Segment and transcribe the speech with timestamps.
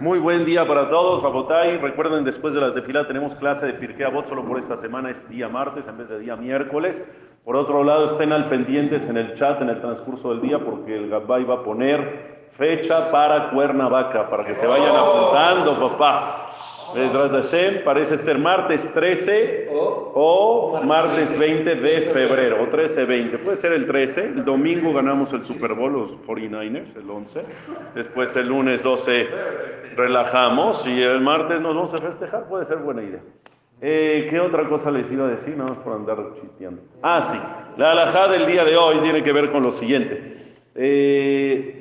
[0.00, 1.76] Muy buen día para todos, Rabotay.
[1.76, 5.28] Recuerden, después de la tefila tenemos clase de Pirkei Avot, solo por esta semana es
[5.28, 7.04] día martes en vez de día miércoles.
[7.44, 10.96] Por otro lado, estén al pendientes en el chat en el transcurso del día porque
[10.96, 16.46] el Gabay va a poner fecha para Cuernavaca, para que se vayan apuntando, papá.
[17.86, 23.38] parece ser martes 13 o martes 20 de febrero, o 13-20.
[23.38, 27.40] Puede ser el 13, el domingo ganamos el Super Bowl, los 49ers, el 11.
[27.94, 29.28] Después el lunes 12
[29.96, 33.22] relajamos y el martes nos vamos a festejar, puede ser buena idea.
[33.80, 35.56] Eh, ¿Qué otra cosa les iba a decir?
[35.56, 36.82] Nada más por andar chisteando.
[37.02, 37.38] Ah, sí.
[37.78, 40.36] La alajá del día de hoy tiene que ver con lo siguiente.
[40.74, 41.79] Eh,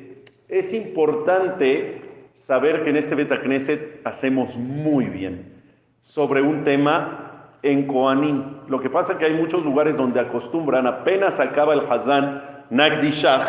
[0.50, 2.02] es importante
[2.34, 5.54] saber que en este Betacneset hacemos muy bien
[6.00, 8.44] sobre un tema en Koanim.
[8.68, 13.46] Lo que pasa es que hay muchos lugares donde acostumbran, apenas acaba el Hazán Nagdishach,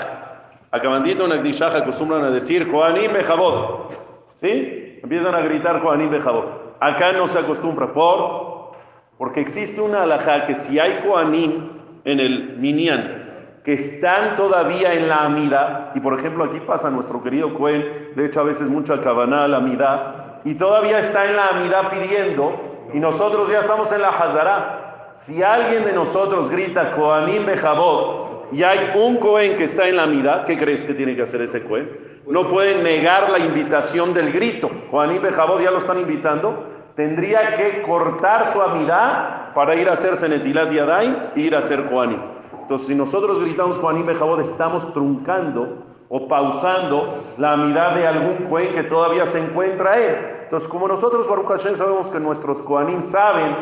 [0.71, 3.93] acabandito Nagdishach acostumbran a decir Koanim Bejabot.
[4.35, 4.99] ¿Sí?
[5.03, 6.77] Empiezan a gritar Koanim Bejabot.
[6.81, 7.93] Acá no se acostumbra.
[7.93, 8.73] ¿Por?
[9.17, 11.69] Porque existe una alajá que si hay Koanim
[12.05, 13.20] en el Minyan
[13.65, 18.27] que están todavía en la amida, y por ejemplo aquí pasa nuestro querido Cohen, de
[18.27, 22.99] hecho a veces mucha cabana la amida, y todavía está en la amida pidiendo, y
[22.99, 25.15] nosotros ya estamos en la Hazara.
[25.17, 30.05] Si alguien de nosotros grita Koanim Bejabot y hay un Cohen que está en la
[30.05, 31.91] amida, ¿qué crees que tiene que hacer ese Cohen?
[32.27, 34.71] No pueden negar la invitación del grito.
[34.91, 36.65] Koanim Bejabot ya lo están invitando.
[36.97, 41.85] Tendría que cortar su amida para ir a hacer Senetilat Yadai e ir a hacer
[41.85, 42.40] Koanim.
[42.63, 48.75] Entonces, si nosotros gritamos Koanim Bejabot, estamos truncando o pausando la amidad de algún Kohen
[48.75, 50.17] que todavía se encuentra él.
[50.45, 53.57] Entonces, como nosotros, Baruch Hashem, sabemos que nuestros Koanim saben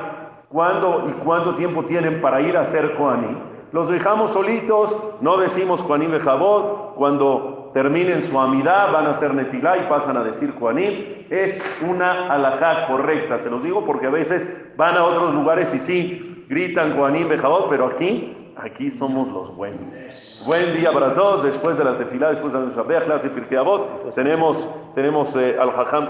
[0.48, 3.36] cuándo y cuánto tiempo tienen para ir a hacer Koanim,
[3.70, 9.76] los dejamos solitos, no decimos Koanim Bejabot, cuando terminen su amidad van a hacer Netilá
[9.76, 11.26] y pasan a decir Koanim.
[11.28, 15.78] Es una alajá correcta, se los digo porque a veces van a otros lugares y
[15.78, 19.92] sí, gritan Koanim Bejabot, pero aquí Aquí somos los buenos.
[20.44, 21.44] Buen día para todos.
[21.44, 22.64] Después de la tefilá, después de la
[23.04, 23.28] clase
[24.16, 26.06] tenemos, tenemos eh, al Jajam